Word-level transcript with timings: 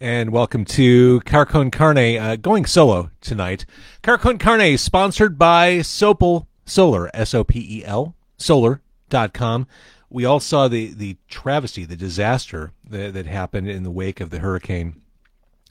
and 0.00 0.30
welcome 0.30 0.64
to 0.64 1.20
Car 1.20 1.46
Con 1.46 1.70
Carne, 1.70 2.18
uh, 2.18 2.36
going 2.36 2.66
solo 2.66 3.10
tonight. 3.20 3.64
Car 4.02 4.18
Con 4.18 4.36
Carne, 4.36 4.76
sponsored 4.76 5.38
by 5.38 5.78
Sopel 5.78 6.46
Solar, 6.66 7.10
S 7.14 7.32
O 7.32 7.44
P 7.44 7.78
E 7.78 7.84
L, 7.84 8.14
solar.com. 8.36 9.66
We 10.10 10.24
all 10.24 10.40
saw 10.40 10.68
the, 10.68 10.92
the 10.92 11.16
travesty, 11.28 11.84
the 11.84 11.96
disaster 11.96 12.72
that, 12.88 13.14
that 13.14 13.26
happened 13.26 13.68
in 13.68 13.84
the 13.84 13.90
wake 13.90 14.20
of 14.20 14.30
the 14.30 14.40
hurricane, 14.40 15.00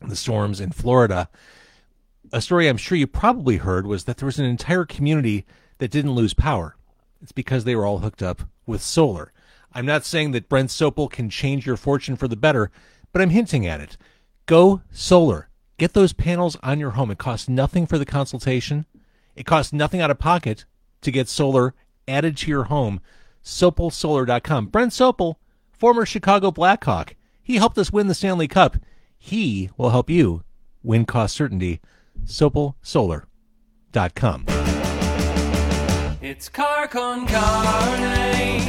the 0.01 0.15
storms 0.15 0.59
in 0.59 0.71
Florida. 0.71 1.29
A 2.33 2.41
story 2.41 2.67
I'm 2.67 2.77
sure 2.77 2.97
you 2.97 3.07
probably 3.07 3.57
heard 3.57 3.85
was 3.85 4.05
that 4.05 4.17
there 4.17 4.25
was 4.25 4.39
an 4.39 4.45
entire 4.45 4.85
community 4.85 5.45
that 5.77 5.91
didn't 5.91 6.15
lose 6.15 6.33
power. 6.33 6.75
It's 7.21 7.31
because 7.31 7.63
they 7.63 7.75
were 7.75 7.85
all 7.85 7.99
hooked 7.99 8.23
up 8.23 8.41
with 8.65 8.81
solar. 8.81 9.31
I'm 9.71 9.85
not 9.85 10.03
saying 10.03 10.31
that 10.31 10.49
Brent 10.49 10.69
Sopel 10.69 11.11
can 11.11 11.29
change 11.29 11.65
your 11.65 11.77
fortune 11.77 12.15
for 12.15 12.27
the 12.27 12.35
better, 12.35 12.71
but 13.11 13.21
I'm 13.21 13.29
hinting 13.29 13.67
at 13.67 13.81
it. 13.81 13.97
Go 14.45 14.81
solar. 14.91 15.49
Get 15.77 15.93
those 15.93 16.13
panels 16.13 16.55
on 16.61 16.79
your 16.79 16.91
home. 16.91 17.09
It 17.11 17.17
costs 17.17 17.49
nothing 17.49 17.87
for 17.87 17.97
the 17.97 18.05
consultation. 18.05 18.85
It 19.35 19.45
costs 19.45 19.73
nothing 19.73 19.99
out 20.01 20.11
of 20.11 20.19
pocket 20.19 20.65
to 21.01 21.11
get 21.11 21.27
solar 21.27 21.73
added 22.07 22.37
to 22.37 22.49
your 22.49 22.63
home. 22.65 23.01
SopelSolar.com. 23.43 24.67
Brent 24.67 24.91
Sopel, 24.91 25.35
former 25.71 26.05
Chicago 26.05 26.51
Blackhawk. 26.51 27.15
He 27.41 27.55
helped 27.55 27.77
us 27.77 27.91
win 27.91 28.07
the 28.07 28.13
Stanley 28.13 28.47
Cup. 28.47 28.77
He 29.17 29.69
will 29.77 29.89
help 29.89 30.09
you 30.09 30.43
win 30.83 31.05
cost 31.05 31.35
certainty. 31.35 31.81
SopelSolar.com. 32.25 34.45
It's 36.21 36.47
car 36.49 36.87
con 36.87 37.27
carne. 37.27 38.59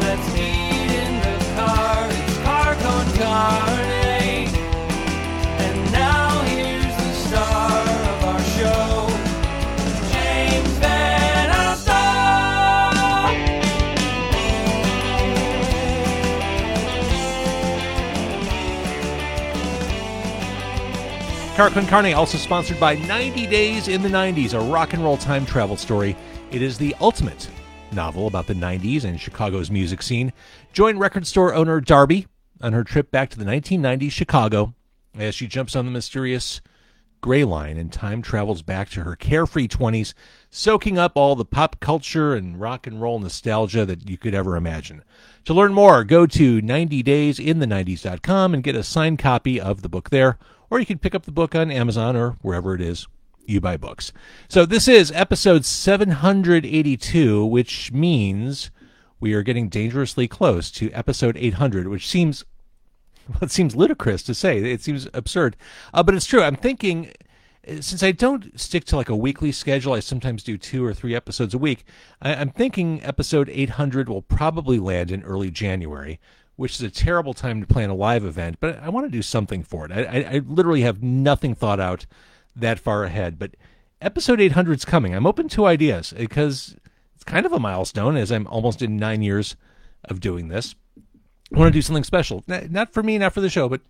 Let's 0.00 0.36
eat 0.36 0.92
in 0.92 1.20
the 1.20 1.38
car. 1.56 2.08
It's 2.10 2.38
car 2.42 2.74
con 2.76 3.12
carne. 3.14 3.93
Car 21.54 21.70
Con 21.70 21.86
Carne 21.86 22.14
also 22.14 22.36
sponsored 22.36 22.80
by 22.80 22.96
90 22.96 23.46
Days 23.46 23.86
in 23.86 24.02
the 24.02 24.08
90s, 24.08 24.54
a 24.54 24.72
rock 24.72 24.92
and 24.92 25.04
roll 25.04 25.16
time 25.16 25.46
travel 25.46 25.76
story. 25.76 26.16
It 26.50 26.62
is 26.62 26.76
the 26.76 26.96
ultimate 27.00 27.48
novel 27.92 28.26
about 28.26 28.48
the 28.48 28.54
90s 28.54 29.04
and 29.04 29.20
Chicago's 29.20 29.70
music 29.70 30.02
scene. 30.02 30.32
Join 30.72 30.98
record 30.98 31.28
store 31.28 31.54
owner 31.54 31.80
Darby 31.80 32.26
on 32.60 32.72
her 32.72 32.82
trip 32.82 33.12
back 33.12 33.30
to 33.30 33.38
the 33.38 33.44
1990s 33.44 34.10
Chicago 34.10 34.74
as 35.16 35.36
she 35.36 35.46
jumps 35.46 35.76
on 35.76 35.84
the 35.84 35.92
mysterious 35.92 36.60
gray 37.20 37.44
line 37.44 37.78
and 37.78 37.92
time 37.92 38.20
travels 38.20 38.62
back 38.62 38.90
to 38.90 39.04
her 39.04 39.14
carefree 39.14 39.68
20s, 39.68 40.12
soaking 40.50 40.98
up 40.98 41.12
all 41.14 41.36
the 41.36 41.44
pop 41.44 41.78
culture 41.78 42.34
and 42.34 42.60
rock 42.60 42.84
and 42.84 43.00
roll 43.00 43.20
nostalgia 43.20 43.86
that 43.86 44.10
you 44.10 44.18
could 44.18 44.34
ever 44.34 44.56
imagine. 44.56 45.04
To 45.44 45.54
learn 45.54 45.72
more, 45.72 46.02
go 46.02 46.26
to 46.26 46.60
90daysinthe90s.com 46.60 48.54
and 48.54 48.64
get 48.64 48.74
a 48.74 48.82
signed 48.82 49.20
copy 49.20 49.60
of 49.60 49.82
the 49.82 49.88
book 49.88 50.10
there, 50.10 50.36
or 50.74 50.80
you 50.80 50.86
can 50.86 50.98
pick 50.98 51.14
up 51.14 51.22
the 51.22 51.30
book 51.30 51.54
on 51.54 51.70
Amazon 51.70 52.16
or 52.16 52.30
wherever 52.42 52.74
it 52.74 52.80
is 52.80 53.06
you 53.46 53.60
buy 53.60 53.76
books. 53.76 54.12
So 54.48 54.66
this 54.66 54.88
is 54.88 55.12
episode 55.12 55.64
782, 55.64 57.46
which 57.46 57.92
means 57.92 58.72
we 59.20 59.34
are 59.34 59.44
getting 59.44 59.68
dangerously 59.68 60.26
close 60.26 60.72
to 60.72 60.90
episode 60.90 61.36
800, 61.36 61.86
which 61.86 62.08
seems 62.08 62.44
well, 63.28 63.38
it 63.42 63.52
seems 63.52 63.76
ludicrous 63.76 64.24
to 64.24 64.34
say. 64.34 64.58
It 64.58 64.82
seems 64.82 65.06
absurd, 65.14 65.56
uh, 65.92 66.02
but 66.02 66.16
it's 66.16 66.26
true. 66.26 66.42
I'm 66.42 66.56
thinking 66.56 67.12
uh, 67.68 67.80
since 67.80 68.02
I 68.02 68.10
don't 68.10 68.58
stick 68.58 68.84
to 68.86 68.96
like 68.96 69.08
a 69.08 69.14
weekly 69.14 69.52
schedule, 69.52 69.92
I 69.92 70.00
sometimes 70.00 70.42
do 70.42 70.58
two 70.58 70.84
or 70.84 70.92
three 70.92 71.14
episodes 71.14 71.54
a 71.54 71.58
week. 71.58 71.84
I, 72.20 72.34
I'm 72.34 72.50
thinking 72.50 73.00
episode 73.04 73.48
800 73.48 74.08
will 74.08 74.22
probably 74.22 74.80
land 74.80 75.12
in 75.12 75.22
early 75.22 75.52
January, 75.52 76.18
which 76.56 76.74
is 76.74 76.82
a 76.82 76.90
terrible 76.90 77.34
time 77.34 77.60
to 77.60 77.66
plan 77.66 77.90
a 77.90 77.94
live 77.94 78.24
event. 78.24 78.58
But 78.60 78.78
I 78.80 78.88
want 78.88 79.06
to 79.06 79.10
do 79.10 79.22
something 79.22 79.62
for 79.62 79.86
it. 79.86 79.92
I, 79.92 80.04
I, 80.04 80.34
I 80.36 80.38
literally 80.38 80.82
have 80.82 81.02
nothing 81.02 81.54
thought 81.54 81.80
out 81.80 82.06
that 82.54 82.78
far 82.78 83.04
ahead. 83.04 83.38
But 83.38 83.56
episode 84.00 84.40
800 84.40 84.78
is 84.78 84.84
coming. 84.84 85.14
I'm 85.14 85.26
open 85.26 85.48
to 85.50 85.66
ideas 85.66 86.12
because 86.16 86.76
it's 87.14 87.24
kind 87.24 87.46
of 87.46 87.52
a 87.52 87.60
milestone, 87.60 88.16
as 88.16 88.30
I'm 88.30 88.46
almost 88.46 88.82
in 88.82 88.96
nine 88.96 89.22
years 89.22 89.56
of 90.04 90.20
doing 90.20 90.48
this. 90.48 90.74
I 91.52 91.58
want 91.58 91.72
to 91.72 91.78
do 91.78 91.82
something 91.82 92.04
special. 92.04 92.44
Not 92.46 92.92
for 92.92 93.02
me, 93.02 93.18
not 93.18 93.32
for 93.32 93.40
the 93.40 93.50
show, 93.50 93.68
but 93.68 93.80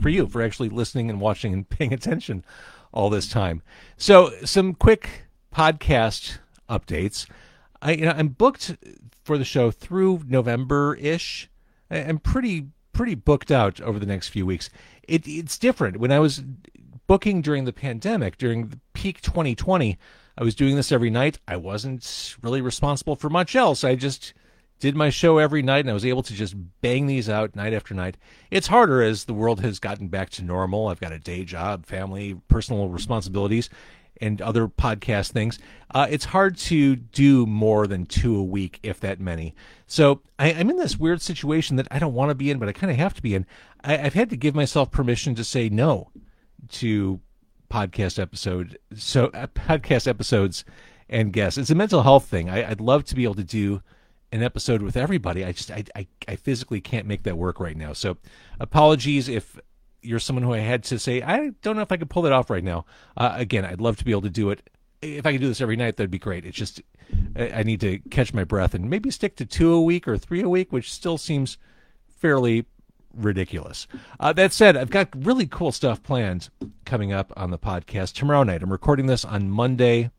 for 0.00 0.08
you, 0.08 0.26
for 0.26 0.42
actually 0.42 0.68
listening 0.68 1.10
and 1.10 1.20
watching 1.20 1.52
and 1.52 1.68
paying 1.68 1.92
attention 1.92 2.44
all 2.92 3.10
this 3.10 3.28
time. 3.28 3.62
So, 3.96 4.30
some 4.44 4.74
quick 4.74 5.26
podcast 5.54 6.38
updates. 6.68 7.26
I, 7.82 7.92
you 7.92 8.04
know, 8.04 8.14
I'm 8.16 8.28
booked 8.28 8.76
for 9.24 9.38
the 9.38 9.44
show 9.44 9.70
through 9.70 10.22
November 10.26 10.96
ish. 10.96 11.48
I'm 11.90 12.18
pretty 12.18 12.68
pretty 12.92 13.14
booked 13.14 13.50
out 13.50 13.80
over 13.80 13.98
the 13.98 14.06
next 14.06 14.28
few 14.28 14.44
weeks. 14.44 14.68
It, 15.04 15.26
it's 15.26 15.58
different. 15.58 15.98
When 15.98 16.12
I 16.12 16.18
was 16.18 16.42
booking 17.06 17.40
during 17.40 17.64
the 17.64 17.72
pandemic, 17.72 18.36
during 18.36 18.68
the 18.68 18.78
peak 18.92 19.20
2020, 19.22 19.98
I 20.36 20.44
was 20.44 20.54
doing 20.54 20.76
this 20.76 20.92
every 20.92 21.10
night. 21.10 21.38
I 21.48 21.56
wasn't 21.56 22.36
really 22.42 22.60
responsible 22.60 23.16
for 23.16 23.30
much 23.30 23.56
else. 23.56 23.84
I 23.84 23.94
just 23.94 24.34
did 24.80 24.96
my 24.96 25.10
show 25.10 25.38
every 25.38 25.62
night 25.62 25.80
and 25.80 25.90
I 25.90 25.94
was 25.94 26.06
able 26.06 26.22
to 26.22 26.34
just 26.34 26.54
bang 26.80 27.06
these 27.06 27.28
out 27.28 27.54
night 27.54 27.74
after 27.74 27.94
night. 27.94 28.16
It's 28.50 28.66
harder 28.66 29.02
as 29.02 29.24
the 29.24 29.34
world 29.34 29.60
has 29.60 29.78
gotten 29.78 30.08
back 30.08 30.30
to 30.30 30.42
normal. 30.42 30.88
I've 30.88 31.00
got 31.00 31.12
a 31.12 31.18
day 31.18 31.44
job, 31.44 31.84
family, 31.84 32.40
personal 32.48 32.88
responsibilities, 32.88 33.68
and 34.20 34.40
other 34.42 34.68
podcast 34.68 35.30
things. 35.32 35.58
Uh, 35.92 36.06
it's 36.10 36.26
hard 36.26 36.56
to 36.56 36.96
do 36.96 37.46
more 37.46 37.86
than 37.86 38.06
two 38.06 38.36
a 38.36 38.42
week, 38.42 38.78
if 38.82 39.00
that 39.00 39.20
many. 39.20 39.54
So 39.86 40.20
I, 40.38 40.52
I'm 40.52 40.70
in 40.70 40.76
this 40.76 40.98
weird 40.98 41.22
situation 41.22 41.76
that 41.76 41.88
I 41.90 41.98
don't 41.98 42.14
want 42.14 42.30
to 42.30 42.34
be 42.34 42.50
in, 42.50 42.58
but 42.58 42.68
I 42.68 42.72
kind 42.72 42.90
of 42.90 42.96
have 42.98 43.14
to 43.14 43.22
be 43.22 43.34
in. 43.34 43.46
I, 43.82 43.98
I've 43.98 44.14
had 44.14 44.30
to 44.30 44.36
give 44.36 44.54
myself 44.54 44.90
permission 44.90 45.34
to 45.34 45.44
say 45.44 45.68
no 45.68 46.10
to 46.68 47.20
podcast 47.70 48.18
episode 48.20 48.76
so 48.96 49.26
uh, 49.26 49.46
podcast 49.48 50.06
episodes 50.06 50.64
and 51.08 51.32
guests. 51.32 51.58
It's 51.58 51.70
a 51.70 51.74
mental 51.74 52.02
health 52.02 52.26
thing. 52.26 52.50
I, 52.50 52.68
I'd 52.70 52.80
love 52.80 53.04
to 53.06 53.14
be 53.14 53.24
able 53.24 53.34
to 53.34 53.44
do 53.44 53.82
an 54.32 54.42
episode 54.42 54.82
with 54.82 54.96
everybody. 54.96 55.44
I 55.44 55.52
just 55.52 55.70
I, 55.70 55.84
I 55.94 56.06
I 56.28 56.36
physically 56.36 56.80
can't 56.80 57.06
make 57.06 57.24
that 57.24 57.36
work 57.36 57.58
right 57.60 57.76
now. 57.76 57.92
So 57.92 58.16
apologies 58.58 59.28
if 59.28 59.58
you're 60.02 60.18
someone 60.18 60.42
who 60.42 60.54
I 60.54 60.58
had 60.58 60.84
to 60.84 60.98
say 60.98 61.22
I 61.22 61.50
don't 61.62 61.76
know 61.76 61.82
if 61.82 61.92
I 61.92 61.96
could 61.96 62.10
pull 62.10 62.22
that 62.22 62.32
off 62.32 62.50
right 62.50 62.64
now. 62.64 62.84
Uh, 63.16 63.32
again, 63.34 63.64
I'd 63.64 63.80
love 63.80 63.96
to 63.98 64.04
be 64.04 64.10
able 64.10 64.22
to 64.22 64.30
do 64.30 64.50
it. 64.50 64.68
If 65.02 65.24
I 65.24 65.32
could 65.32 65.40
do 65.40 65.48
this 65.48 65.60
every 65.60 65.76
night, 65.76 65.96
that'd 65.96 66.10
be 66.10 66.18
great. 66.18 66.44
It's 66.44 66.56
just 66.56 66.82
I, 67.36 67.62
need 67.62 67.80
to 67.80 67.98
catch 68.10 68.34
my 68.34 68.44
breath 68.44 68.74
and 68.74 68.90
maybe 68.90 69.10
stick 69.10 69.36
to 69.36 69.46
two 69.46 69.72
a 69.72 69.80
week 69.80 70.06
or 70.06 70.18
three 70.18 70.42
a 70.42 70.48
week, 70.48 70.72
which 70.72 70.92
still 70.92 71.16
seems 71.16 71.56
fairly 72.18 72.66
ridiculous. 73.14 73.86
Uh, 74.18 74.32
that 74.34 74.52
said, 74.52 74.76
I've 74.76 74.90
got 74.90 75.08
really 75.14 75.46
cool 75.46 75.72
stuff 75.72 76.02
planned 76.02 76.50
coming 76.84 77.12
up 77.12 77.32
on 77.36 77.50
the 77.50 77.58
podcast 77.58 78.14
tomorrow 78.14 78.42
night. 78.42 78.62
I'm 78.62 78.72
recording 78.72 79.06
this 79.06 79.24
on 79.24 79.50
Monday, 79.50 80.10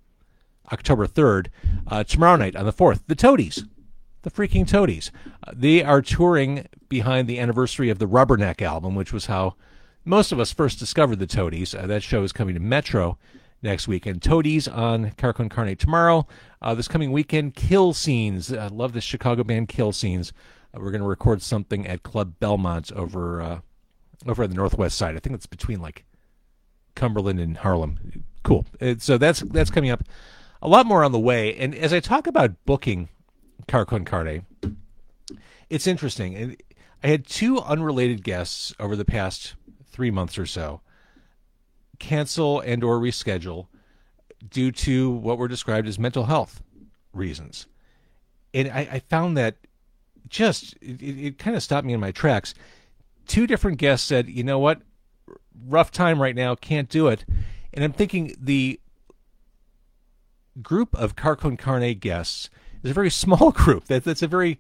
October 0.72 1.08
3rd. 1.08 1.48
Uh, 1.88 2.04
tomorrow 2.04 2.38
night 2.38 2.56
on 2.56 2.66
the 2.66 2.74
4th, 2.74 3.02
the 3.08 3.16
Toadies. 3.16 3.66
The 4.24 4.32
freaking 4.32 4.68
Toadies. 4.68 5.12
Uh, 5.46 5.52
they 5.56 5.84
are 5.84 6.02
touring 6.02 6.68
behind 6.92 7.28
the 7.28 7.40
anniversary 7.40 7.90
of 7.90 8.00
the 8.00 8.06
Rubberneck 8.06 8.62
album, 8.62 8.96
which 8.96 9.14
was 9.14 9.28
how 9.28 9.56
most 10.04 10.34
of 10.34 10.40
us 10.42 10.52
first 10.52 10.78
discovered 10.78 11.20
the 11.20 11.26
Toadies. 11.26 11.74
Uh, 11.74 11.88
that 11.88 12.04
show 12.04 12.22
is 12.22 12.34
coming 12.34 12.54
to 12.54 12.60
Metro 12.60 13.18
next 13.64 13.88
weekend. 13.88 14.22
Toadies 14.22 14.68
on 14.68 15.12
Car 15.12 15.32
Con 15.32 15.48
Carne 15.48 15.78
tomorrow. 15.78 16.28
Uh, 16.62 16.76
this 16.76 16.90
coming 16.90 17.14
weekend, 17.14 17.56
Kill 17.56 17.94
Scenes. 17.94 18.52
I 18.52 18.68
love 18.68 18.92
this 18.92 19.06
Chicago 19.06 19.46
band, 19.46 19.70
Kill 19.70 19.94
Scenes. 19.94 20.34
Uh, 20.76 20.82
we're 20.82 20.92
going 20.92 21.02
to 21.02 21.08
record 21.08 21.42
something 21.42 21.88
at 21.88 22.04
Club 22.04 22.34
Belmont 22.42 22.92
over 22.92 23.42
uh, 23.42 23.60
over 24.28 24.44
on 24.44 24.50
the 24.50 24.56
northwest 24.56 24.98
side. 24.98 25.16
I 25.16 25.20
think 25.20 25.34
it's 25.34 25.46
between 25.46 25.80
like 25.80 26.04
Cumberland 26.96 27.40
and 27.40 27.56
Harlem. 27.56 28.26
Cool. 28.44 28.66
Uh, 28.82 28.96
so 29.00 29.18
that's 29.18 29.40
that's 29.40 29.72
coming 29.72 29.92
up. 29.92 30.04
A 30.62 30.68
lot 30.68 30.86
more 30.86 31.06
on 31.06 31.14
the 31.14 31.20
way. 31.20 31.56
And 31.56 31.74
as 31.74 31.94
I 31.94 32.02
talk 32.02 32.28
about 32.28 32.66
booking 32.66 33.08
Car 33.70 33.86
Con 33.86 34.04
Carne, 34.04 34.46
it's 35.70 35.88
interesting. 35.88 36.58
I 37.04 37.08
had 37.08 37.26
two 37.26 37.60
unrelated 37.60 38.24
guests 38.24 38.74
over 38.80 38.96
the 38.96 39.06
past 39.06 39.56
three 39.88 40.12
months 40.12 40.38
or 40.38 40.46
so 40.46 40.82
cancel 42.00 42.60
and 42.62 42.84
or 42.84 43.00
reschedule 43.00 43.68
due 44.50 44.72
to 44.72 45.12
what 45.12 45.38
were 45.38 45.48
described 45.48 45.88
as 45.88 46.00
mental 46.00 46.26
health 46.26 46.64
reasons. 47.14 47.68
And 48.54 48.70
I, 48.70 48.80
I 48.94 49.00
found 49.00 49.38
that 49.38 49.56
just 50.28 50.74
it, 50.82 51.02
it 51.02 51.38
kind 51.38 51.56
of 51.56 51.64
stopped 51.64 51.86
me 51.86 51.94
in 51.94 52.00
my 52.00 52.12
tracks. 52.12 52.54
Two 53.28 53.46
different 53.46 53.78
guests 53.78 54.06
said, 54.06 54.30
"You 54.30 54.44
know 54.44 54.60
what? 54.60 54.82
Rough 55.68 55.92
time 55.92 56.22
right 56.22 56.36
now. 56.36 56.56
Can't 56.56 56.90
do 56.90 57.08
it." 57.08 57.24
And 57.74 57.84
I'm 57.84 57.94
thinking 57.94 58.36
the 58.40 58.80
group 60.62 60.96
of 60.96 61.16
Car 61.16 61.36
Con 61.36 61.56
Carne 61.56 61.94
guests 62.00 62.50
is 62.84 62.92
a 62.92 62.96
very 62.96 63.10
small 63.12 63.52
group. 63.52 63.86
That 63.86 64.04
that's 64.04 64.24
a 64.24 64.28
very 64.28 64.58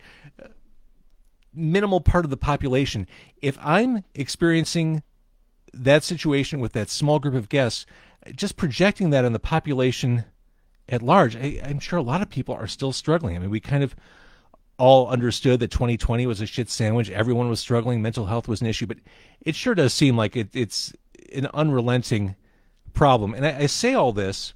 minimal 1.53 2.01
part 2.01 2.25
of 2.25 2.31
the 2.31 2.37
population. 2.37 3.07
If 3.41 3.57
I'm 3.61 4.03
experiencing 4.15 5.03
that 5.73 6.03
situation 6.03 6.59
with 6.59 6.73
that 6.73 6.89
small 6.89 7.19
group 7.19 7.35
of 7.35 7.49
guests, 7.49 7.85
just 8.35 8.57
projecting 8.57 9.09
that 9.11 9.25
on 9.25 9.33
the 9.33 9.39
population 9.39 10.25
at 10.89 11.01
large, 11.01 11.35
I, 11.35 11.61
I'm 11.63 11.79
sure 11.79 11.99
a 11.99 12.03
lot 12.03 12.21
of 12.21 12.29
people 12.29 12.55
are 12.55 12.67
still 12.67 12.93
struggling. 12.93 13.35
I 13.35 13.39
mean, 13.39 13.49
we 13.49 13.59
kind 13.59 13.83
of 13.83 13.95
all 14.77 15.09
understood 15.09 15.59
that 15.59 15.71
2020 15.71 16.25
was 16.25 16.41
a 16.41 16.45
shit 16.45 16.69
sandwich. 16.69 17.09
Everyone 17.11 17.49
was 17.49 17.59
struggling. 17.59 18.01
Mental 18.01 18.25
health 18.25 18.47
was 18.47 18.61
an 18.61 18.67
issue, 18.67 18.87
but 18.87 18.97
it 19.41 19.55
sure 19.55 19.75
does 19.75 19.93
seem 19.93 20.17
like 20.17 20.35
it, 20.35 20.49
it's 20.53 20.93
an 21.33 21.47
unrelenting 21.53 22.35
problem. 22.93 23.33
And 23.33 23.45
I, 23.45 23.59
I, 23.59 23.65
say 23.67 23.93
all 23.93 24.11
this 24.11 24.53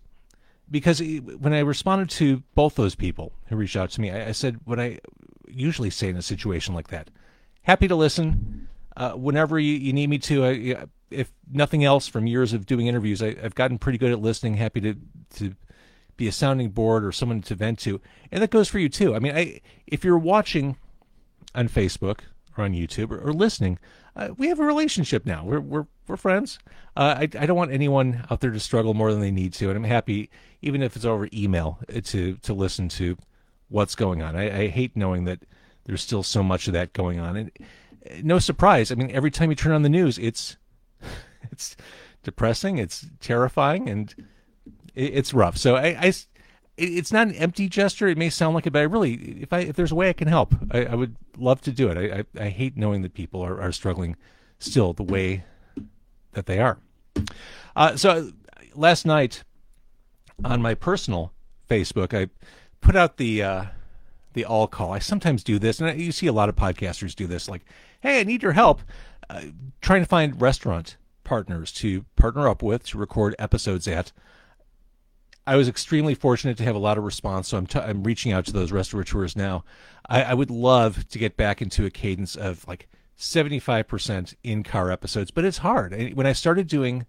because 0.69 0.99
when 0.99 1.53
I 1.53 1.59
responded 1.59 2.09
to 2.11 2.43
both 2.55 2.75
those 2.75 2.95
people 2.95 3.33
who 3.47 3.55
reached 3.55 3.75
out 3.75 3.91
to 3.91 4.01
me, 4.01 4.11
I, 4.11 4.29
I 4.29 4.31
said 4.31 4.59
what 4.65 4.79
I 4.79 4.99
usually 5.55 5.89
say 5.89 6.09
in 6.09 6.17
a 6.17 6.21
situation 6.21 6.73
like 6.73 6.89
that 6.89 7.09
happy 7.65 7.87
to 7.87 7.95
listen. 7.95 8.67
Uh, 8.95 9.11
whenever 9.11 9.59
you, 9.59 9.73
you, 9.73 9.91
need 9.91 10.09
me 10.09 10.17
to, 10.17 10.45
I, 10.45 10.85
if 11.11 11.33
nothing 11.51 11.83
else 11.83 12.07
from 12.07 12.27
years 12.27 12.53
of 12.53 12.65
doing 12.65 12.87
interviews, 12.87 13.21
I, 13.21 13.35
have 13.41 13.53
gotten 13.53 13.77
pretty 13.77 13.97
good 13.97 14.11
at 14.11 14.21
listening. 14.21 14.55
Happy 14.55 14.79
to 14.81 14.95
to 15.35 15.55
be 16.15 16.29
a 16.29 16.31
sounding 16.31 16.69
board 16.69 17.03
or 17.03 17.11
someone 17.11 17.41
to 17.41 17.55
vent 17.55 17.79
to, 17.79 17.99
and 18.31 18.41
that 18.41 18.51
goes 18.51 18.69
for 18.69 18.79
you 18.79 18.87
too. 18.87 19.13
I 19.13 19.19
mean, 19.19 19.35
I, 19.35 19.59
if 19.85 20.05
you're 20.05 20.17
watching 20.17 20.77
on 21.53 21.67
Facebook 21.67 22.19
or 22.57 22.63
on 22.63 22.73
YouTube 22.73 23.11
or, 23.11 23.19
or 23.19 23.33
listening, 23.33 23.79
uh, 24.15 24.29
we 24.37 24.47
have 24.47 24.61
a 24.61 24.65
relationship 24.65 25.25
now. 25.25 25.43
We're 25.43 25.59
we're 25.59 25.87
we're 26.07 26.15
friends. 26.15 26.57
Uh, 26.95 27.15
I 27.17 27.21
I 27.23 27.45
don't 27.45 27.57
want 27.57 27.73
anyone 27.73 28.25
out 28.31 28.39
there 28.39 28.51
to 28.51 28.59
struggle 28.61 28.93
more 28.93 29.11
than 29.11 29.19
they 29.19 29.31
need 29.31 29.51
to, 29.55 29.67
and 29.67 29.75
I'm 29.75 29.83
happy 29.83 30.29
even 30.61 30.81
if 30.81 30.95
it's 30.95 31.05
over 31.05 31.27
email 31.33 31.79
uh, 31.93 31.99
to 32.05 32.37
to 32.37 32.53
listen 32.53 32.87
to 32.89 33.17
what's 33.69 33.95
going 33.95 34.21
on. 34.21 34.35
I, 34.35 34.63
I 34.63 34.67
hate 34.67 34.95
knowing 34.95 35.25
that 35.25 35.39
there's 35.85 36.01
still 36.01 36.23
so 36.23 36.43
much 36.43 36.67
of 36.67 36.73
that 36.73 36.93
going 36.93 37.19
on, 37.19 37.35
and 37.35 37.51
uh, 38.09 38.15
no 38.23 38.39
surprise. 38.39 38.91
I 38.91 38.95
mean, 38.95 39.11
every 39.11 39.31
time 39.31 39.49
you 39.49 39.55
turn 39.55 39.73
on 39.73 39.83
the 39.83 39.89
news, 39.89 40.17
it's 40.17 40.57
it's 41.51 41.75
depressing, 42.23 42.77
it's 42.77 43.05
terrifying, 43.19 43.89
and 43.89 44.13
it's 44.95 45.33
rough. 45.33 45.57
So 45.57 45.75
I, 45.75 45.87
I, 45.99 46.13
it's 46.77 47.11
not 47.11 47.27
an 47.27 47.35
empty 47.35 47.67
gesture. 47.67 48.07
It 48.07 48.17
may 48.17 48.29
sound 48.29 48.55
like 48.55 48.65
it, 48.65 48.71
but 48.71 48.79
I 48.79 48.83
really, 48.83 49.13
if 49.41 49.53
I 49.53 49.59
if 49.59 49.75
there's 49.75 49.91
a 49.91 49.95
way 49.95 50.09
I 50.09 50.13
can 50.13 50.27
help, 50.27 50.55
I, 50.71 50.85
I 50.85 50.95
would 50.95 51.15
love 51.37 51.61
to 51.61 51.71
do 51.71 51.89
it. 51.89 51.97
I, 51.97 52.19
I, 52.19 52.45
I 52.45 52.49
hate 52.49 52.77
knowing 52.77 53.01
that 53.01 53.13
people 53.13 53.41
are, 53.41 53.61
are 53.61 53.71
struggling 53.71 54.15
still 54.59 54.93
the 54.93 55.03
way 55.03 55.43
that 56.33 56.45
they 56.45 56.59
are. 56.59 56.79
Uh, 57.75 57.95
so 57.95 58.31
last 58.73 59.05
night 59.05 59.43
on 60.43 60.61
my 60.61 60.73
personal 60.73 61.31
Facebook, 61.69 62.13
I 62.17 62.29
put 62.85 62.95
out 62.95 63.17
the 63.17 63.43
uh, 63.43 63.65
the 64.33 64.45
all 64.45 64.67
call. 64.67 64.93
I 64.93 64.99
sometimes 64.99 65.43
do 65.43 65.59
this, 65.59 65.81
and 65.81 65.99
you 65.99 66.11
see 66.11 66.27
a 66.27 66.33
lot 66.33 66.49
of 66.49 66.55
podcasters 66.55 67.15
do 67.15 67.27
this. 67.27 67.49
Like, 67.49 67.65
hey, 67.99 68.21
I 68.21 68.23
need 68.23 68.43
your 68.43 68.53
help 68.53 68.81
uh, 69.29 69.41
trying 69.81 70.01
to 70.01 70.07
find 70.07 70.39
restaurant 70.39 70.97
partners 71.23 71.71
to 71.71 72.05
partner 72.15 72.47
up 72.47 72.61
with 72.61 72.85
to 72.87 72.97
record 72.97 73.35
episodes 73.39 73.87
at 73.87 74.11
I 75.47 75.55
was 75.55 75.67
extremely 75.67 76.15
fortunate 76.15 76.57
to 76.57 76.63
have 76.63 76.75
a 76.75 76.79
lot 76.79 76.97
of 76.97 77.03
response, 77.03 77.49
so 77.49 77.57
I'm, 77.57 77.67
t- 77.67 77.79
I'm 77.79 78.03
reaching 78.03 78.31
out 78.31 78.45
to 78.45 78.51
those 78.51 78.71
restaurateurs 78.71 79.35
now. 79.35 79.63
I, 80.09 80.23
I 80.23 80.33
would 80.33 80.49
love 80.49 81.07
to 81.09 81.19
get 81.19 81.37
back 81.37 81.61
into 81.61 81.85
a 81.85 81.91
cadence 81.91 82.35
of 82.35 82.67
like 82.67 82.87
75% 83.17 84.33
in 84.43 84.63
car 84.63 84.89
episodes, 84.89 85.29
but 85.29 85.45
it's 85.45 85.59
hard. 85.59 86.15
When 86.15 86.25
I 86.25 86.33
started 86.33 86.67
doing 86.67 87.05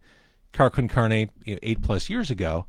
Car 0.52 0.68
Con 0.68 0.86
Carne 0.86 1.30
you 1.44 1.54
know, 1.54 1.58
eight 1.62 1.80
plus 1.80 2.10
years 2.10 2.30
ago, 2.30 2.66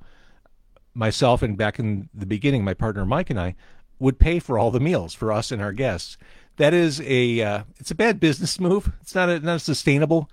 myself 0.97 1.41
and 1.41 1.57
back 1.57 1.79
in 1.79 2.09
the 2.13 2.25
beginning, 2.25 2.63
my 2.63 2.73
partner 2.73 3.05
Mike 3.05 3.29
and 3.29 3.39
I 3.39 3.55
would 3.99 4.19
pay 4.19 4.39
for 4.39 4.57
all 4.57 4.71
the 4.71 4.79
meals 4.79 5.13
for 5.13 5.31
us 5.31 5.51
and 5.51 5.61
our 5.61 5.71
guests. 5.71 6.17
That 6.57 6.73
is 6.73 7.01
a 7.01 7.41
uh, 7.41 7.63
it's 7.77 7.91
a 7.91 7.95
bad 7.95 8.19
business 8.19 8.59
move. 8.59 8.91
It's 9.01 9.13
not 9.13 9.29
a, 9.29 9.39
not 9.39 9.57
a 9.57 9.59
sustainable 9.59 10.29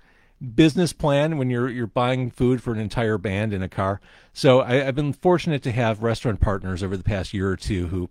business 0.55 0.91
plan 0.91 1.37
when 1.37 1.49
you're 1.49 1.69
you're 1.69 1.87
buying 1.87 2.31
food 2.31 2.61
for 2.61 2.73
an 2.73 2.79
entire 2.79 3.17
band 3.17 3.53
in 3.53 3.61
a 3.61 3.69
car. 3.69 4.01
So 4.33 4.61
I, 4.61 4.75
have 4.75 4.95
been 4.95 5.13
fortunate 5.13 5.61
to 5.63 5.71
have 5.71 6.03
restaurant 6.03 6.41
partners 6.41 6.81
over 6.81 6.97
the 6.97 7.03
past 7.03 7.33
year 7.33 7.49
or 7.49 7.55
two 7.55 7.87
who, 7.87 8.09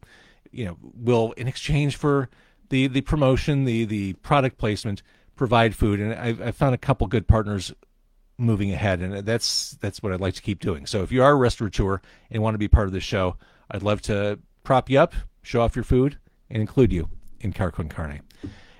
you 0.52 0.64
know, 0.64 0.76
will 0.80 1.32
in 1.32 1.48
exchange 1.48 1.96
for 1.96 2.28
the 2.68 2.86
the 2.86 3.00
promotion, 3.00 3.64
the 3.64 3.84
the 3.84 4.12
product 4.14 4.58
placement, 4.58 5.02
provide 5.34 5.74
food. 5.74 6.00
And 6.00 6.14
I've, 6.14 6.40
I've 6.40 6.56
found 6.56 6.74
a 6.74 6.78
couple 6.78 7.06
good 7.08 7.26
partners 7.26 7.72
moving 8.38 8.72
ahead, 8.72 9.00
and 9.00 9.26
that's 9.26 9.72
that's 9.80 10.02
what 10.02 10.12
I'd 10.12 10.20
like 10.20 10.34
to 10.34 10.42
keep 10.42 10.60
doing. 10.60 10.86
So 10.86 11.02
if 11.02 11.12
you 11.12 11.22
are 11.22 11.32
a 11.32 11.36
restaurateur 11.36 12.00
and 12.30 12.42
want 12.42 12.54
to 12.54 12.58
be 12.58 12.68
part 12.68 12.86
of 12.86 12.92
the 12.92 13.00
show, 13.00 13.36
I'd 13.70 13.82
love 13.82 14.02
to 14.02 14.38
prop 14.62 14.90
you 14.90 14.98
up, 14.98 15.14
show 15.42 15.60
off 15.60 15.76
your 15.76 15.84
food, 15.84 16.18
and 16.50 16.60
include 16.60 16.92
you 16.92 17.08
in 17.40 17.52
Car 17.52 17.70
Con 17.70 17.88
Carne. 17.88 18.20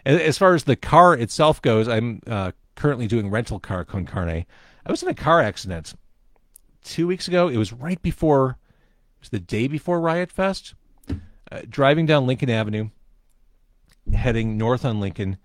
As 0.06 0.37
far 0.37 0.55
as 0.55 0.65
the 0.65 0.77
car 0.77 1.15
itself 1.15 1.62
goes, 1.62 1.89
I'm 1.89 2.21
uh, 2.27 2.53
currently 2.75 3.06
doing 3.06 3.31
rental 3.31 3.59
car 3.59 3.85
con 3.85 4.05
carne. 4.05 4.45
I 4.87 4.91
was 4.91 5.03
in 5.03 5.09
a 5.09 5.15
car 5.15 5.41
accident 5.41 5.95
two 6.83 7.06
weeks 7.06 7.27
ago. 7.27 7.49
It 7.49 7.56
was 7.56 7.73
right 7.73 8.01
before, 8.03 8.59
it 9.17 9.21
was 9.21 9.29
the 9.31 9.41
day 9.41 9.67
before 9.67 10.01
Riot 10.01 10.31
Fest. 10.31 10.75
Uh, 11.09 11.61
driving 11.69 12.06
down 12.06 12.27
Lincoln 12.27 12.51
Avenue, 12.51 12.89
heading 14.12 14.56
north 14.56 14.85
on 14.85 15.01
Lincoln. 15.01 15.39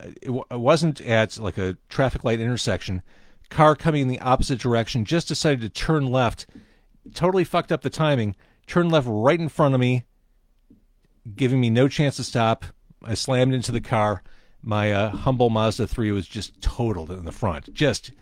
Uh, 0.00 0.08
it, 0.20 0.58
wasn't 0.58 1.00
at 1.02 1.38
like 1.38 1.58
a 1.58 1.76
traffic 1.88 2.24
light 2.24 2.40
intersection. 2.40 3.02
Car 3.50 3.76
coming 3.76 4.02
in 4.02 4.08
the 4.08 4.20
opposite 4.20 4.58
direction 4.58 5.04
just 5.04 5.28
decided 5.28 5.60
to 5.60 5.68
turn 5.68 6.10
left. 6.10 6.46
Totally 7.14 7.44
fucked 7.44 7.70
up 7.70 7.82
the 7.82 7.90
timing. 7.90 8.34
Turned 8.66 8.90
left 8.90 9.06
right 9.08 9.38
in 9.38 9.48
front 9.48 9.74
of 9.74 9.80
me, 9.80 10.04
giving 11.34 11.60
me 11.60 11.70
no 11.70 11.86
chance 11.88 12.16
to 12.16 12.24
stop. 12.24 12.64
I 13.02 13.14
slammed 13.14 13.52
into 13.52 13.72
the 13.72 13.80
car 13.80 14.22
my 14.64 14.92
uh, 14.92 15.10
humble 15.10 15.50
Mazda 15.50 15.86
3 15.86 16.10
was 16.10 16.26
just 16.26 16.60
totaled 16.60 17.10
in 17.10 17.24
the 17.24 17.32
front. 17.32 17.72
Just 17.74 18.12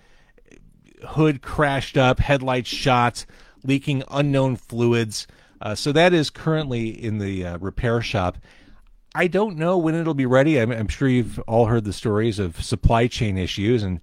hood 1.06 1.40
crashed 1.40 1.96
up, 1.96 2.18
headlights 2.18 2.68
shot, 2.68 3.24
leaking 3.62 4.02
unknown 4.10 4.56
fluids. 4.56 5.26
Uh, 5.60 5.74
so 5.74 5.92
that 5.92 6.12
is 6.12 6.30
currently 6.30 6.88
in 6.88 7.18
the 7.18 7.46
uh, 7.46 7.58
repair 7.58 8.00
shop. 8.00 8.38
I 9.14 9.28
don't 9.28 9.56
know 9.56 9.78
when 9.78 9.94
it'll 9.94 10.14
be 10.14 10.26
ready. 10.26 10.58
I'm, 10.58 10.72
I'm, 10.72 10.88
sure 10.88 11.06
you've 11.06 11.38
all 11.40 11.66
heard 11.66 11.84
the 11.84 11.92
stories 11.92 12.38
of 12.38 12.62
supply 12.62 13.06
chain 13.06 13.38
issues, 13.38 13.82
and 13.82 14.00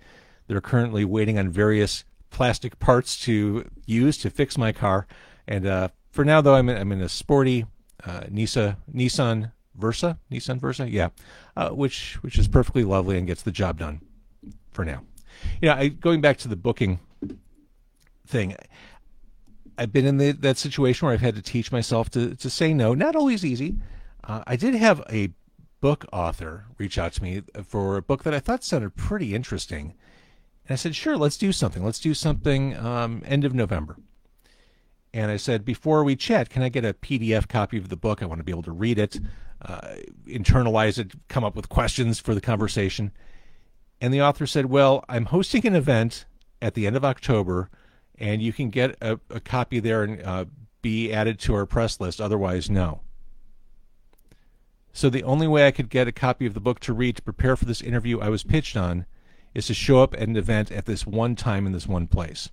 they're 0.49 0.59
currently 0.59 1.05
waiting 1.05 1.39
on 1.39 1.49
various 1.49 2.03
plastic 2.31 2.79
parts 2.79 3.17
to 3.21 3.69
use 3.85 4.17
to 4.17 4.29
fix 4.29 4.57
my 4.57 4.71
car. 4.71 5.07
And 5.47 5.65
uh, 5.65 5.89
for 6.11 6.25
now, 6.25 6.41
though, 6.41 6.55
I'm 6.55 6.67
in, 6.67 6.77
I'm 6.77 6.91
in 6.91 7.01
a 7.01 7.07
sporty 7.07 7.65
uh, 8.03 8.21
Nissan 8.21 8.77
Nissan 8.93 9.51
Versa, 9.75 10.17
Nissan 10.31 10.59
Versa, 10.59 10.89
yeah, 10.89 11.09
uh, 11.55 11.69
which 11.69 12.15
which 12.21 12.37
is 12.37 12.47
perfectly 12.47 12.83
lovely 12.83 13.17
and 13.17 13.27
gets 13.27 13.43
the 13.43 13.51
job 13.51 13.79
done 13.79 14.01
for 14.71 14.83
now. 14.83 15.03
You 15.61 15.69
know, 15.69 15.75
I, 15.75 15.87
going 15.87 16.19
back 16.19 16.37
to 16.39 16.47
the 16.47 16.55
booking 16.55 16.99
thing, 18.27 18.55
I've 19.77 19.93
been 19.93 20.05
in 20.05 20.17
the, 20.17 20.31
that 20.31 20.57
situation 20.57 21.05
where 21.05 21.13
I've 21.13 21.21
had 21.21 21.35
to 21.35 21.41
teach 21.41 21.71
myself 21.71 22.09
to 22.11 22.35
to 22.35 22.49
say 22.49 22.73
no. 22.73 22.93
Not 22.93 23.15
always 23.15 23.45
easy. 23.45 23.77
Uh, 24.23 24.43
I 24.45 24.55
did 24.55 24.75
have 24.75 25.03
a 25.09 25.29
book 25.81 26.05
author 26.11 26.65
reach 26.77 26.97
out 26.97 27.13
to 27.13 27.23
me 27.23 27.41
for 27.63 27.95
a 27.95 28.01
book 28.01 28.23
that 28.23 28.33
I 28.33 28.39
thought 28.39 28.63
sounded 28.63 28.95
pretty 28.95 29.33
interesting, 29.33 29.95
and 30.69 30.73
I 30.73 30.75
said, 30.75 30.95
"Sure, 30.95 31.17
let's 31.17 31.35
do 31.35 31.51
something. 31.51 31.83
Let's 31.83 31.99
do 31.99 32.13
something 32.13 32.77
um, 32.77 33.23
end 33.25 33.43
of 33.43 33.53
November." 33.53 33.97
And 35.11 35.31
I 35.31 35.37
said, 35.37 35.65
before 35.65 36.03
we 36.03 36.15
chat, 36.15 36.51
can 36.51 36.61
I 36.61 36.69
get 36.69 36.85
a 36.85 36.93
PDF 36.93 37.47
copy 37.47 37.79
of 37.79 37.89
the 37.89 37.95
book? 37.95 38.21
I 38.21 38.27
want 38.27 38.41
to 38.41 38.43
be 38.43 38.51
able 38.51 38.61
to 38.61 38.71
read 38.71 38.99
it 38.99 39.19
uh, 39.61 39.95
internalize 40.25 40.97
it, 40.97 41.11
come 41.27 41.43
up 41.43 41.55
with 41.55 41.69
questions 41.69 42.19
for 42.19 42.33
the 42.33 42.41
conversation. 42.41 43.11
And 44.01 44.13
the 44.13 44.21
author 44.21 44.47
said, 44.47 44.67
Well, 44.67 45.03
I'm 45.09 45.25
hosting 45.25 45.65
an 45.67 45.75
event 45.75 46.25
at 46.61 46.73
the 46.73 46.87
end 46.87 46.95
of 46.95 47.05
October, 47.05 47.69
and 48.17 48.41
you 48.41 48.53
can 48.53 48.69
get 48.69 48.95
a, 49.01 49.19
a 49.29 49.39
copy 49.39 49.79
there 49.79 50.03
and 50.03 50.23
uh, 50.23 50.45
be 50.81 51.11
added 51.11 51.39
to 51.39 51.55
our 51.55 51.65
press 51.65 51.99
list. 51.99 52.21
Otherwise, 52.21 52.69
no. 52.69 53.01
So 54.93 55.09
the 55.09 55.23
only 55.23 55.47
way 55.47 55.67
I 55.67 55.71
could 55.71 55.89
get 55.89 56.07
a 56.07 56.11
copy 56.11 56.45
of 56.45 56.53
the 56.53 56.59
book 56.59 56.79
to 56.81 56.93
read 56.93 57.17
to 57.17 57.21
prepare 57.21 57.55
for 57.55 57.65
this 57.65 57.81
interview 57.81 58.19
I 58.19 58.29
was 58.29 58.43
pitched 58.43 58.75
on 58.75 59.05
is 59.53 59.67
to 59.67 59.73
show 59.73 60.01
up 60.01 60.13
at 60.13 60.27
an 60.27 60.37
event 60.37 60.71
at 60.71 60.85
this 60.85 61.05
one 61.05 61.35
time 61.35 61.65
in 61.65 61.71
this 61.71 61.87
one 61.87 62.07
place. 62.07 62.49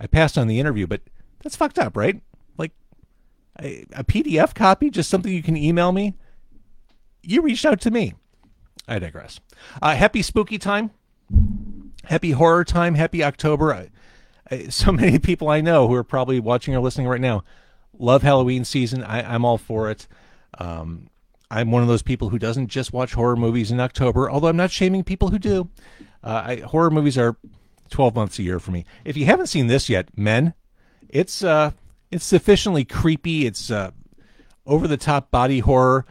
I 0.00 0.06
passed 0.06 0.38
on 0.38 0.46
the 0.46 0.60
interview, 0.60 0.86
but 0.86 1.02
that's 1.42 1.56
fucked 1.56 1.78
up, 1.78 1.96
right? 1.96 2.20
a, 3.60 3.84
a 3.92 4.04
PDF 4.04 4.54
copy, 4.54 4.90
just 4.90 5.10
something 5.10 5.32
you 5.32 5.42
can 5.42 5.56
email 5.56 5.92
me, 5.92 6.14
you 7.22 7.42
reached 7.42 7.66
out 7.66 7.80
to 7.82 7.90
me. 7.90 8.14
I 8.86 8.98
digress. 8.98 9.40
Uh, 9.82 9.94
happy 9.94 10.22
spooky 10.22 10.58
time. 10.58 10.90
Happy 12.04 12.30
horror 12.30 12.64
time. 12.64 12.94
Happy 12.94 13.22
October. 13.22 13.74
I, 13.74 13.90
I, 14.50 14.62
so 14.68 14.92
many 14.92 15.18
people 15.18 15.48
I 15.48 15.60
know 15.60 15.88
who 15.88 15.94
are 15.94 16.04
probably 16.04 16.40
watching 16.40 16.74
or 16.74 16.80
listening 16.80 17.08
right 17.08 17.20
now 17.20 17.44
love 17.98 18.22
Halloween 18.22 18.64
season. 18.64 19.02
I, 19.02 19.34
am 19.34 19.44
all 19.44 19.58
for 19.58 19.90
it. 19.90 20.06
Um, 20.58 21.08
I'm 21.50 21.70
one 21.70 21.82
of 21.82 21.88
those 21.88 22.02
people 22.02 22.28
who 22.28 22.38
doesn't 22.38 22.68
just 22.68 22.92
watch 22.92 23.14
horror 23.14 23.36
movies 23.36 23.70
in 23.70 23.80
October, 23.80 24.30
although 24.30 24.48
I'm 24.48 24.56
not 24.56 24.70
shaming 24.70 25.04
people 25.04 25.28
who 25.28 25.38
do. 25.38 25.70
Uh, 26.22 26.42
I, 26.46 26.56
horror 26.56 26.90
movies 26.90 27.16
are 27.16 27.36
12 27.90 28.14
months 28.14 28.38
a 28.38 28.42
year 28.42 28.58
for 28.58 28.70
me. 28.70 28.84
If 29.04 29.16
you 29.16 29.24
haven't 29.24 29.46
seen 29.46 29.66
this 29.66 29.88
yet, 29.88 30.16
men, 30.16 30.54
it's 31.08 31.42
uh, 31.42 31.70
it's 32.10 32.24
sufficiently 32.24 32.84
creepy. 32.84 33.46
It's 33.46 33.70
uh, 33.70 33.92
over 34.66 34.86
the 34.86 34.98
top 34.98 35.30
body 35.30 35.60
horror. 35.60 36.04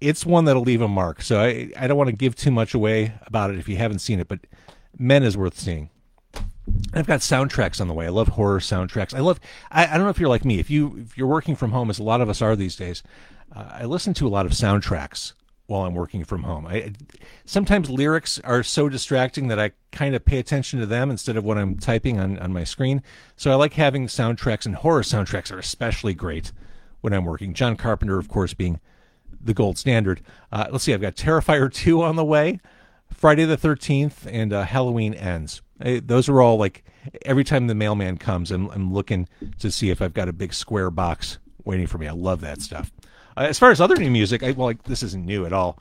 It's 0.00 0.26
one 0.26 0.44
that'll 0.44 0.62
leave 0.62 0.82
a 0.82 0.88
mark. 0.88 1.22
So 1.22 1.40
I, 1.40 1.70
I 1.76 1.86
don't 1.86 1.96
want 1.96 2.08
to 2.08 2.16
give 2.16 2.36
too 2.36 2.50
much 2.50 2.74
away 2.74 3.14
about 3.22 3.50
it 3.50 3.58
if 3.58 3.68
you 3.68 3.76
haven't 3.76 3.98
seen 3.98 4.20
it, 4.20 4.28
but 4.28 4.40
Men 4.98 5.22
is 5.22 5.36
worth 5.36 5.58
seeing. 5.58 5.90
I've 6.92 7.06
got 7.06 7.20
soundtracks 7.20 7.80
on 7.80 7.88
the 7.88 7.94
way. 7.94 8.06
I 8.06 8.10
love 8.10 8.28
horror 8.28 8.58
soundtracks. 8.58 9.14
I 9.14 9.20
love. 9.20 9.40
I, 9.70 9.86
I 9.86 9.94
don't 9.94 10.04
know 10.04 10.10
if 10.10 10.18
you're 10.18 10.28
like 10.28 10.44
me. 10.44 10.58
If 10.58 10.70
you 10.70 10.98
if 10.98 11.16
you're 11.16 11.26
working 11.26 11.56
from 11.56 11.70
home, 11.70 11.88
as 11.88 11.98
a 11.98 12.02
lot 12.02 12.20
of 12.20 12.28
us 12.28 12.42
are 12.42 12.56
these 12.56 12.76
days, 12.76 13.02
uh, 13.54 13.64
I 13.72 13.84
listen 13.84 14.14
to 14.14 14.26
a 14.26 14.30
lot 14.30 14.46
of 14.46 14.52
soundtracks 14.52 15.32
while 15.66 15.82
I'm 15.82 15.94
working 15.94 16.24
from 16.24 16.44
home. 16.44 16.66
I 16.66 16.92
sometimes 17.44 17.90
lyrics 17.90 18.40
are 18.40 18.62
so 18.62 18.88
distracting 18.88 19.48
that 19.48 19.60
I 19.60 19.72
kind 19.92 20.14
of 20.14 20.24
pay 20.24 20.38
attention 20.38 20.80
to 20.80 20.86
them 20.86 21.10
instead 21.10 21.36
of 21.36 21.44
what 21.44 21.58
I'm 21.58 21.76
typing 21.76 22.18
on 22.18 22.38
on 22.38 22.52
my 22.52 22.64
screen. 22.64 23.02
So 23.36 23.50
I 23.50 23.54
like 23.54 23.74
having 23.74 24.06
soundtracks, 24.06 24.66
and 24.66 24.76
horror 24.76 25.02
soundtracks 25.02 25.52
are 25.52 25.58
especially 25.58 26.14
great 26.14 26.52
when 27.00 27.12
I'm 27.12 27.24
working. 27.24 27.54
John 27.54 27.76
Carpenter, 27.76 28.18
of 28.18 28.28
course, 28.28 28.54
being 28.54 28.80
the 29.40 29.54
gold 29.54 29.78
standard. 29.78 30.20
Uh, 30.50 30.66
let's 30.70 30.84
see. 30.84 30.94
I've 30.94 31.00
got 31.00 31.14
Terrifier 31.14 31.72
two 31.72 32.02
on 32.02 32.16
the 32.16 32.24
way. 32.24 32.60
Friday 33.12 33.46
the 33.46 33.56
13th 33.56 34.30
and 34.30 34.52
uh, 34.52 34.64
Halloween 34.64 35.14
ends. 35.14 35.62
I, 35.80 36.00
those 36.04 36.28
are 36.28 36.42
all 36.42 36.56
like 36.56 36.84
every 37.24 37.44
time 37.44 37.66
the 37.66 37.74
mailman 37.74 38.18
comes, 38.18 38.50
I'm, 38.50 38.68
I'm 38.70 38.92
looking 38.92 39.28
to 39.60 39.70
see 39.70 39.90
if 39.90 40.02
I've 40.02 40.14
got 40.14 40.28
a 40.28 40.32
big 40.32 40.52
square 40.52 40.90
box 40.90 41.38
waiting 41.64 41.86
for 41.86 41.98
me. 41.98 42.06
I 42.06 42.12
love 42.12 42.40
that 42.42 42.60
stuff. 42.60 42.90
Uh, 43.38 43.42
as 43.42 43.58
far 43.58 43.70
as 43.70 43.80
other 43.80 43.94
new 43.94 44.10
music, 44.10 44.42
I, 44.42 44.50
well, 44.50 44.66
like, 44.66 44.82
this 44.82 45.04
isn't 45.04 45.24
new 45.24 45.46
at 45.46 45.52
all. 45.52 45.78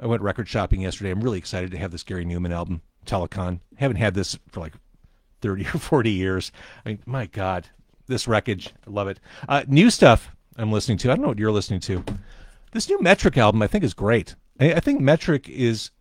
I 0.00 0.06
went 0.06 0.22
record 0.22 0.48
shopping 0.48 0.80
yesterday. 0.80 1.12
I'm 1.12 1.20
really 1.20 1.38
excited 1.38 1.70
to 1.70 1.78
have 1.78 1.92
this 1.92 2.02
Gary 2.02 2.24
Numan 2.24 2.52
album, 2.52 2.82
Telekon. 3.06 3.60
haven't 3.76 3.98
had 3.98 4.14
this 4.14 4.36
for 4.50 4.58
like 4.58 4.74
30 5.40 5.66
or 5.74 5.78
40 5.78 6.10
years. 6.10 6.50
I 6.84 6.90
mean, 6.90 6.98
my 7.06 7.26
God, 7.26 7.68
this 8.08 8.26
wreckage. 8.26 8.74
I 8.86 8.90
love 8.90 9.06
it. 9.06 9.20
Uh, 9.48 9.62
new 9.68 9.88
stuff 9.88 10.34
I'm 10.56 10.72
listening 10.72 10.98
to. 10.98 11.10
I 11.10 11.14
don't 11.14 11.22
know 11.22 11.28
what 11.28 11.38
you're 11.38 11.52
listening 11.52 11.78
to. 11.80 12.04
This 12.72 12.88
new 12.88 13.00
Metric 13.00 13.38
album, 13.38 13.62
I 13.62 13.68
think, 13.68 13.84
is 13.84 13.94
great. 13.94 14.34
I, 14.58 14.74
I 14.74 14.80
think 14.80 15.00
Metric 15.00 15.48
is 15.48 15.92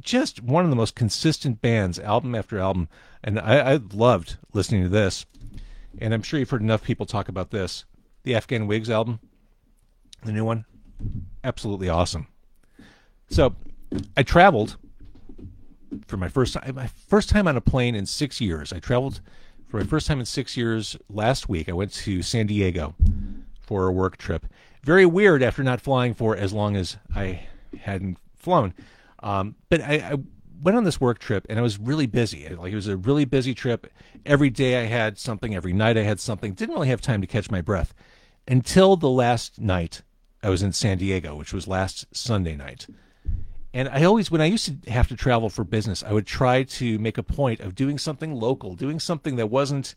just 0.00 0.42
one 0.42 0.64
of 0.64 0.70
the 0.70 0.76
most 0.76 0.94
consistent 0.94 1.60
bands, 1.60 1.98
album 1.98 2.34
after 2.34 2.58
album. 2.58 2.88
And 3.22 3.38
I, 3.38 3.74
I 3.74 3.80
loved 3.92 4.38
listening 4.54 4.82
to 4.84 4.88
this. 4.88 5.26
And 5.98 6.14
I'm 6.14 6.22
sure 6.22 6.40
you've 6.40 6.48
heard 6.48 6.62
enough 6.62 6.82
people 6.82 7.04
talk 7.04 7.28
about 7.28 7.50
this. 7.50 7.84
The 8.22 8.34
Afghan 8.34 8.66
Whigs 8.66 8.88
album, 8.88 9.20
the 10.24 10.32
new 10.32 10.44
one, 10.44 10.64
absolutely 11.42 11.88
awesome. 11.88 12.26
So 13.30 13.54
I 14.16 14.22
traveled 14.22 14.76
for 16.06 16.16
my 16.16 16.28
first 16.28 16.54
time, 16.54 16.74
my 16.74 16.86
first 16.86 17.28
time 17.28 17.46
on 17.46 17.56
a 17.56 17.60
plane 17.60 17.94
in 17.94 18.06
six 18.06 18.40
years. 18.40 18.72
I 18.72 18.78
traveled 18.78 19.20
for 19.68 19.78
my 19.78 19.86
first 19.86 20.06
time 20.06 20.20
in 20.20 20.26
six 20.26 20.56
years 20.56 20.96
last 21.08 21.48
week. 21.48 21.68
I 21.68 21.72
went 21.72 21.92
to 21.92 22.22
San 22.22 22.46
Diego 22.46 22.94
for 23.60 23.86
a 23.86 23.92
work 23.92 24.16
trip. 24.16 24.46
Very 24.82 25.06
weird 25.06 25.42
after 25.42 25.62
not 25.62 25.80
flying 25.80 26.14
for 26.14 26.36
as 26.36 26.52
long 26.52 26.76
as 26.76 26.96
I 27.14 27.46
hadn't 27.80 28.18
flown. 28.34 28.74
Um, 29.22 29.56
but 29.68 29.80
I, 29.80 29.94
I, 29.94 30.16
went 30.62 30.76
on 30.78 30.84
this 30.84 31.00
work 31.00 31.18
trip 31.18 31.46
and 31.50 31.58
I 31.58 31.62
was 31.62 31.78
really 31.78 32.06
busy. 32.06 32.48
Like 32.48 32.72
it 32.72 32.76
was 32.76 32.88
a 32.88 32.96
really 32.96 33.26
busy 33.26 33.54
trip. 33.54 33.86
Every 34.24 34.48
day 34.48 34.80
I 34.82 34.86
had 34.86 35.18
something. 35.18 35.54
Every 35.54 35.74
night 35.74 35.98
I 35.98 36.02
had 36.02 36.20
something. 36.20 36.54
Didn't 36.54 36.74
really 36.74 36.88
have 36.88 37.02
time 37.02 37.20
to 37.20 37.26
catch 37.26 37.50
my 37.50 37.60
breath 37.60 37.92
until 38.48 38.96
the 38.96 39.10
last 39.10 39.60
night 39.60 40.02
I 40.44 40.50
was 40.50 40.62
in 40.62 40.72
San 40.72 40.98
Diego, 40.98 41.34
which 41.34 41.54
was 41.54 41.66
last 41.66 42.06
Sunday 42.14 42.54
night. 42.54 42.86
And 43.72 43.88
I 43.88 44.04
always, 44.04 44.30
when 44.30 44.42
I 44.42 44.44
used 44.44 44.84
to 44.84 44.90
have 44.90 45.08
to 45.08 45.16
travel 45.16 45.48
for 45.48 45.64
business, 45.64 46.04
I 46.04 46.12
would 46.12 46.26
try 46.26 46.62
to 46.62 46.98
make 46.98 47.16
a 47.16 47.22
point 47.22 47.60
of 47.60 47.74
doing 47.74 47.98
something 47.98 48.34
local, 48.34 48.76
doing 48.76 49.00
something 49.00 49.36
that 49.36 49.48
wasn't 49.48 49.94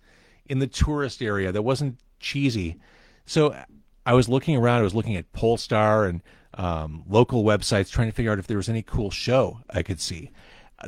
in 0.48 0.60
the 0.60 0.68
tourist 0.68 1.22
area, 1.22 1.52
that 1.52 1.62
wasn't 1.62 2.00
cheesy. 2.20 2.80
So 3.26 3.56
I 4.06 4.14
was 4.14 4.30
looking 4.30 4.56
around. 4.56 4.80
I 4.80 4.84
was 4.84 4.96
looking 4.96 5.18
at 5.18 5.32
Pollstar 5.34 6.08
and 6.08 6.22
um, 6.54 7.04
local 7.08 7.44
websites, 7.44 7.92
trying 7.92 8.08
to 8.08 8.16
figure 8.16 8.32
out 8.32 8.40
if 8.40 8.48
there 8.48 8.58
was 8.58 8.70
any 8.70 8.82
cool 8.82 9.12
show 9.12 9.60
I 9.70 9.84
could 9.84 10.00
see. 10.00 10.32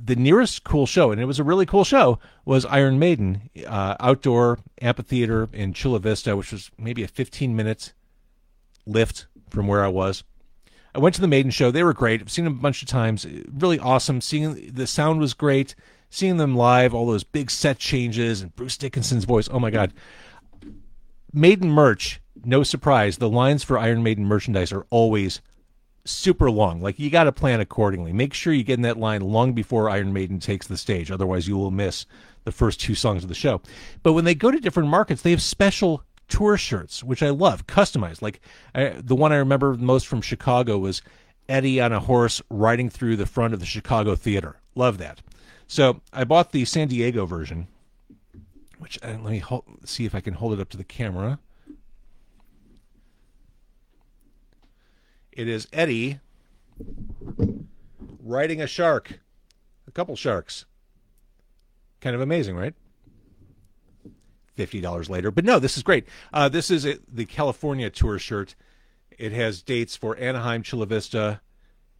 The 0.01 0.15
nearest 0.15 0.63
cool 0.63 0.85
show, 0.85 1.11
and 1.11 1.19
it 1.19 1.25
was 1.25 1.39
a 1.39 1.43
really 1.43 1.65
cool 1.65 1.83
show, 1.83 2.17
was 2.45 2.65
Iron 2.65 2.97
Maiden 2.97 3.49
uh, 3.67 3.97
outdoor 3.99 4.59
amphitheater 4.81 5.49
in 5.51 5.73
Chula 5.73 5.99
Vista, 5.99 6.37
which 6.37 6.51
was 6.51 6.71
maybe 6.77 7.03
a 7.03 7.07
15 7.07 7.55
minute 7.55 7.93
lift 8.85 9.27
from 9.51 9.67
where 9.67 9.83
I 9.83 9.87
was. 9.87 10.23
I 10.93 10.99
went 10.99 11.15
to 11.15 11.21
the 11.21 11.27
Maiden 11.27 11.51
show. 11.51 11.71
They 11.71 11.83
were 11.83 11.93
great. 11.93 12.21
I've 12.21 12.31
seen 12.31 12.45
them 12.45 12.57
a 12.57 12.61
bunch 12.61 12.81
of 12.81 12.87
times. 12.87 13.25
Really 13.51 13.79
awesome. 13.79 14.21
Seeing 14.21 14.71
the 14.73 14.87
sound 14.87 15.19
was 15.19 15.33
great. 15.33 15.75
Seeing 16.09 16.37
them 16.37 16.55
live, 16.55 16.93
all 16.93 17.05
those 17.05 17.23
big 17.23 17.51
set 17.51 17.77
changes 17.77 18.41
and 18.41 18.55
Bruce 18.55 18.77
Dickinson's 18.77 19.25
voice. 19.25 19.47
Oh 19.51 19.59
my 19.59 19.69
God. 19.69 19.93
Maiden 21.31 21.69
merch, 21.69 22.19
no 22.43 22.63
surprise. 22.63 23.17
The 23.17 23.29
lines 23.29 23.63
for 23.63 23.77
Iron 23.77 24.01
Maiden 24.01 24.25
merchandise 24.25 24.71
are 24.71 24.87
always 24.89 25.41
super 26.05 26.49
long. 26.49 26.81
Like 26.81 26.97
you 26.97 27.11
got 27.11 27.25
to 27.25 27.31
plan 27.31 27.59
accordingly. 27.59 28.11
Make 28.11 28.33
sure 28.33 28.51
you 28.51 28.63
get 28.63 28.79
in 28.79 28.81
that 28.81 28.97
line 28.97 29.21
long 29.21 29.53
before 29.53 29.89
Iron 29.89 30.11
Maiden 30.11 30.39
takes 30.39 30.65
the 30.65 30.77
stage. 30.77 31.11
Otherwise, 31.11 31.47
you 31.47 31.55
will 31.57 31.71
miss 31.71 32.07
the 32.45 32.51
first 32.51 32.79
two 32.79 32.95
songs 32.95 33.21
of 33.21 33.29
the 33.29 33.35
show. 33.35 33.61
But 34.01 34.13
when 34.13 34.25
they 34.25 34.33
go 34.33 34.49
to 34.49 34.59
different 34.59 34.89
markets, 34.89 35.21
they 35.21 35.31
have 35.31 35.41
special 35.41 36.03
tour 36.29 36.57
shirts, 36.57 37.03
which 37.03 37.21
I 37.21 37.29
love, 37.29 37.67
customized. 37.67 38.21
Like 38.21 38.39
I, 38.73 38.89
the 38.97 39.15
one 39.15 39.33
I 39.33 39.37
remember 39.37 39.73
most 39.73 40.07
from 40.07 40.21
Chicago 40.21 40.77
was 40.77 41.01
Eddie 41.49 41.81
on 41.81 41.91
a 41.91 41.99
horse 41.99 42.41
riding 42.49 42.89
through 42.89 43.17
the 43.17 43.25
front 43.25 43.53
of 43.53 43.59
the 43.59 43.65
Chicago 43.65 44.15
theater. 44.15 44.57
Love 44.75 44.99
that. 44.99 45.21
So 45.67 46.01
I 46.13 46.23
bought 46.23 46.51
the 46.51 46.65
San 46.65 46.87
Diego 46.87 47.25
version, 47.25 47.67
which 48.77 48.97
uh, 49.03 49.17
let 49.21 49.31
me 49.31 49.39
hold, 49.39 49.65
see 49.83 50.05
if 50.05 50.15
I 50.15 50.21
can 50.21 50.35
hold 50.35 50.53
it 50.53 50.59
up 50.59 50.69
to 50.69 50.77
the 50.77 50.83
camera. 50.83 51.39
It 55.31 55.47
is 55.47 55.67
Eddie 55.71 56.19
riding 58.21 58.61
a 58.61 58.67
shark, 58.67 59.19
a 59.87 59.91
couple 59.91 60.15
sharks. 60.15 60.65
Kind 62.01 62.15
of 62.15 62.21
amazing, 62.21 62.55
right? 62.55 62.75
$50 64.59 65.09
later. 65.09 65.31
But 65.31 65.45
no, 65.45 65.59
this 65.59 65.77
is 65.77 65.83
great. 65.83 66.05
Uh, 66.33 66.49
this 66.49 66.69
is 66.69 66.85
a, 66.85 66.97
the 67.11 67.25
California 67.25 67.89
tour 67.89 68.19
shirt. 68.19 68.55
It 69.17 69.31
has 69.31 69.61
dates 69.61 69.95
for 69.95 70.17
Anaheim, 70.17 70.63
Chula 70.63 70.85
Vista, 70.85 71.41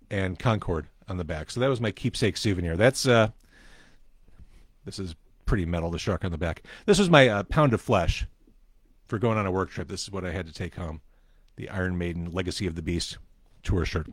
and 0.10 0.38
Concord 0.38 0.88
on 1.08 1.18
the 1.18 1.24
back. 1.24 1.52
So 1.52 1.60
that 1.60 1.70
was 1.70 1.82
my 1.82 1.92
keepsake 1.92 2.38
souvenir. 2.38 2.78
That's 2.78 3.08
uh, 3.08 3.30
this 4.86 5.00
is 5.00 5.16
pretty 5.46 5.66
metal. 5.66 5.90
The 5.90 6.00
shark 6.00 6.24
on 6.24 6.32
the 6.32 6.38
back. 6.38 6.64
This 6.86 7.00
was 7.00 7.10
my 7.10 7.28
uh, 7.28 7.44
pound 7.44 7.74
of 7.74 7.82
flesh 7.82 8.26
for 9.08 9.18
going 9.18 9.38
on 9.38 9.46
a 9.46 9.52
work 9.52 9.72
trip. 9.72 9.88
This 9.88 10.04
is 10.04 10.12
what 10.12 10.26
I 10.26 10.32
had 10.32 10.48
to 10.48 10.54
take 10.54 10.76
home. 10.76 11.02
The 11.56 11.70
Iron 11.70 11.98
Maiden 11.98 12.32
Legacy 12.32 12.68
of 12.68 12.76
the 12.76 12.82
Beast 12.82 13.18
tour 13.64 13.86
shirt. 13.86 14.08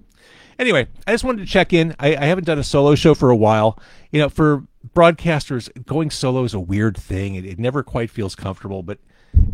Anyway, 0.58 0.88
I 1.06 1.12
just 1.12 1.22
wanted 1.22 1.40
to 1.40 1.46
check 1.46 1.72
in. 1.72 1.94
I, 2.00 2.16
I 2.16 2.24
haven't 2.24 2.44
done 2.44 2.58
a 2.58 2.64
solo 2.64 2.94
show 2.94 3.14
for 3.14 3.30
a 3.30 3.36
while. 3.36 3.78
You 4.10 4.20
know, 4.20 4.28
for 4.28 4.64
broadcasters, 4.94 5.70
going 5.84 6.10
solo 6.10 6.44
is 6.44 6.54
a 6.54 6.60
weird 6.60 6.96
thing. 6.96 7.34
It, 7.34 7.44
it 7.44 7.58
never 7.58 7.82
quite 7.82 8.10
feels 8.10 8.34
comfortable. 8.34 8.82
But 8.82 8.98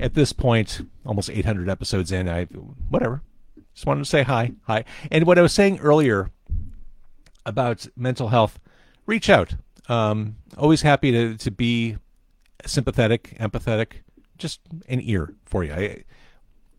at 0.01 0.15
this 0.15 0.33
point, 0.33 0.87
almost 1.05 1.31
800 1.31 1.69
episodes 1.69 2.13
in, 2.13 2.29
I 2.29 2.45
whatever. 2.45 3.23
Just 3.75 3.87
wanted 3.87 4.01
to 4.01 4.11
say 4.11 4.23
hi, 4.23 4.53
hi. 4.67 4.85
And 5.11 5.27
what 5.27 5.39
I 5.39 5.43
was 5.43 5.53
saying 5.53 5.81
earlier 5.81 6.31
about 7.47 7.87
mental 7.97 8.29
health, 8.29 8.61
reach 9.07 9.31
out. 9.31 9.55
Um, 9.89 10.37
always 10.57 10.83
happy 10.83 11.11
to 11.11 11.37
to 11.37 11.51
be 11.51 11.97
sympathetic, 12.67 13.37
empathetic, 13.41 14.03
just 14.39 14.61
an 14.89 15.01
ear 15.03 15.35
for 15.45 15.65
you. 15.65 15.73
I, 15.73 16.05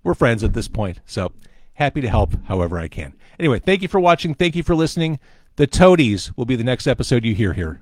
we're 0.04 0.14
friends 0.14 0.44
at 0.44 0.54
this 0.54 0.68
point, 0.68 1.00
so 1.06 1.32
happy 1.74 2.02
to 2.02 2.10
help 2.10 2.34
however 2.46 2.78
I 2.78 2.88
can. 2.88 3.14
Anyway, 3.40 3.60
thank 3.60 3.82
you 3.82 3.88
for 3.88 4.00
watching. 4.00 4.34
Thank 4.34 4.56
you 4.56 4.64
for 4.64 4.76
listening. 4.76 5.20
The 5.56 5.68
Toadies 5.68 6.36
will 6.36 6.46
be 6.46 6.56
the 6.56 6.64
next 6.64 6.88
episode 6.88 7.26
you 7.26 7.36
hear 7.36 7.54
here 7.54 7.82